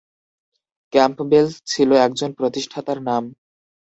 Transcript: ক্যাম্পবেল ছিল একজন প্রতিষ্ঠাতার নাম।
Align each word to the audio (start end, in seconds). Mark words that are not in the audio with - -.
ক্যাম্পবেল 0.93 1.47
ছিল 1.65 1.89
একজন 2.05 2.29
প্রতিষ্ঠাতার 2.33 2.99
নাম। 3.01 3.23